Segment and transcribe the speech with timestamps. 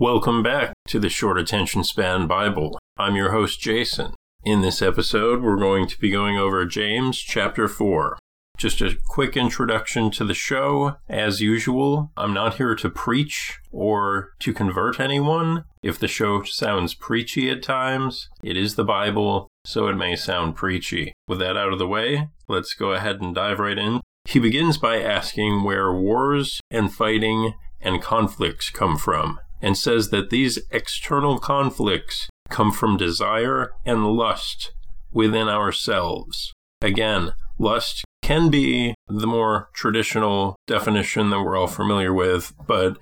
[0.00, 2.76] Welcome back to the Short Attention Span Bible.
[2.98, 4.16] I'm your host, Jason.
[4.44, 8.18] In this episode, we're going to be going over James chapter 4.
[8.58, 10.96] Just a quick introduction to the show.
[11.08, 15.62] As usual, I'm not here to preach or to convert anyone.
[15.80, 20.56] If the show sounds preachy at times, it is the Bible, so it may sound
[20.56, 21.12] preachy.
[21.28, 24.00] With that out of the way, let's go ahead and dive right in.
[24.24, 30.28] He begins by asking where wars and fighting and conflicts come from and says that
[30.28, 34.72] these external conflicts come from desire and lust
[35.10, 36.52] within ourselves.
[36.82, 42.98] Again, lust can be the more traditional definition that we're all familiar with, but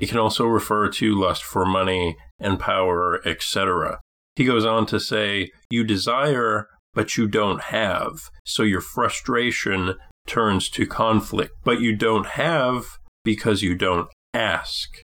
[0.00, 4.00] it can also refer to lust for money and power, etc.
[4.34, 8.30] He goes on to say, You desire, but you don't have.
[8.44, 9.94] So your frustration
[10.26, 15.02] turns to conflict, but you don't have because you don't ask.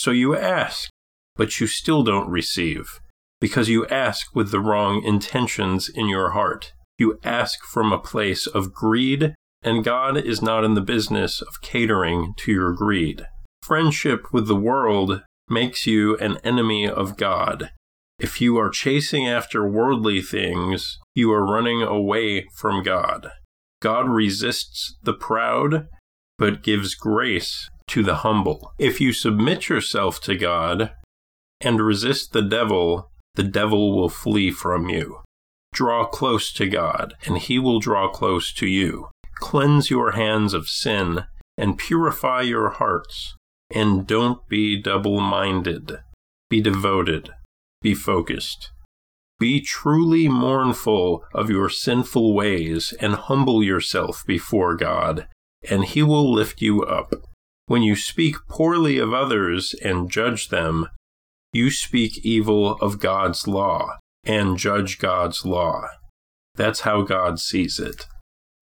[0.00, 0.90] So you ask,
[1.34, 3.00] but you still don't receive,
[3.40, 6.72] because you ask with the wrong intentions in your heart.
[6.98, 11.60] You ask from a place of greed, and God is not in the business of
[11.62, 13.26] catering to your greed.
[13.60, 17.72] Friendship with the world makes you an enemy of God.
[18.20, 23.32] If you are chasing after worldly things, you are running away from God.
[23.82, 25.88] God resists the proud,
[26.38, 28.72] but gives grace to the humble.
[28.78, 30.92] If you submit yourself to God
[31.60, 35.20] and resist the devil, the devil will flee from you.
[35.72, 39.08] Draw close to God, and he will draw close to you.
[39.36, 41.24] Cleanse your hands of sin
[41.56, 43.36] and purify your hearts.
[43.70, 45.98] And don't be double minded.
[46.48, 47.30] Be devoted.
[47.82, 48.70] Be focused.
[49.38, 55.28] Be truly mournful of your sinful ways and humble yourself before God,
[55.68, 57.12] and he will lift you up.
[57.68, 60.88] When you speak poorly of others and judge them,
[61.52, 65.86] you speak evil of God's law and judge God's law.
[66.54, 68.06] That's how God sees it.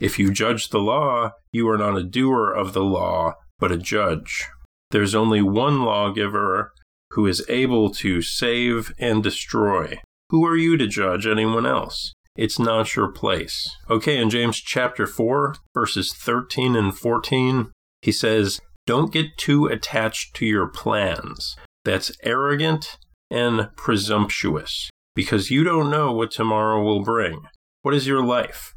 [0.00, 3.78] If you judge the law, you are not a doer of the law, but a
[3.78, 4.48] judge.
[4.90, 6.72] There's only one lawgiver
[7.12, 10.00] who is able to save and destroy.
[10.30, 12.12] Who are you to judge anyone else?
[12.34, 13.70] It's not your place.
[13.88, 17.70] Okay, in James chapter 4, verses 13 and 14,
[18.02, 21.56] he says, don't get too attached to your plans.
[21.84, 22.98] That's arrogant
[23.30, 27.42] and presumptuous because you don't know what tomorrow will bring.
[27.82, 28.74] What is your life?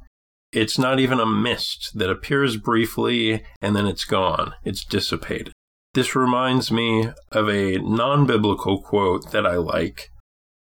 [0.52, 5.53] It's not even a mist that appears briefly and then it's gone, it's dissipated.
[5.94, 10.09] This reminds me of a non biblical quote that I like.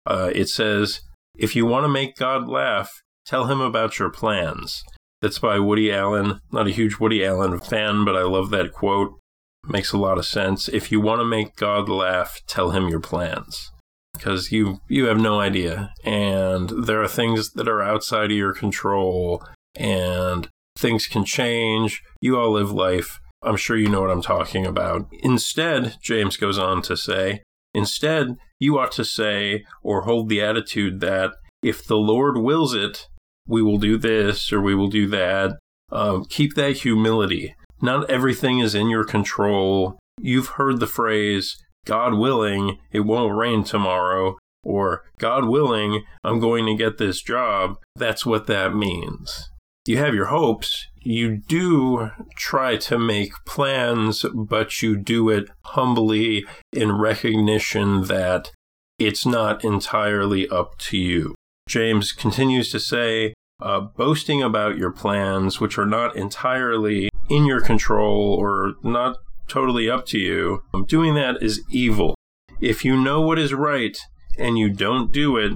[0.05, 1.01] Uh, it says,
[1.37, 2.89] If you want to make God laugh,
[3.25, 4.83] tell him about your plans.
[5.21, 6.39] That's by Woody Allen.
[6.51, 9.18] Not a huge Woody Allen fan, but I love that quote.
[9.67, 10.67] Makes a lot of sense.
[10.67, 13.71] If you want to make God laugh, tell him your plans.
[14.13, 15.93] Because you you have no idea.
[16.03, 19.43] And there are things that are outside of your control
[19.75, 22.01] and things can change.
[22.21, 23.19] You all live life.
[23.43, 25.07] I'm sure you know what I'm talking about.
[25.23, 27.41] Instead, James goes on to say,
[27.73, 31.31] instead, you ought to say or hold the attitude that
[31.63, 33.07] if the Lord wills it,
[33.47, 35.57] we will do this or we will do that.
[35.91, 39.99] Um, keep that humility not everything is in your control.
[40.19, 46.65] You've heard the phrase, God willing, it won't rain tomorrow, or God willing, I'm going
[46.65, 47.77] to get this job.
[47.95, 49.49] That's what that means.
[49.85, 50.87] You have your hopes.
[51.01, 58.51] You do try to make plans, but you do it humbly in recognition that
[58.99, 61.33] it's not entirely up to you.
[61.67, 67.61] James continues to say, uh, boasting about your plans, which are not entirely in your
[67.61, 69.17] control or not
[69.47, 72.15] totally up to you, um, doing that is evil.
[72.59, 73.97] If you know what is right
[74.37, 75.53] and you don't do it,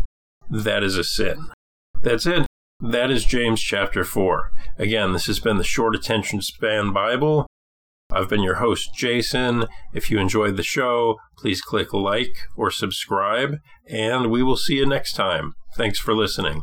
[0.50, 1.50] that is a sin.
[2.02, 2.46] That's it.
[2.80, 4.52] That is James chapter 4.
[4.78, 7.48] Again, this has been the Short Attention Span Bible.
[8.12, 9.66] I've been your host, Jason.
[9.94, 13.58] If you enjoyed the show, please click like or subscribe,
[13.90, 15.54] and we will see you next time.
[15.76, 16.62] Thanks for listening.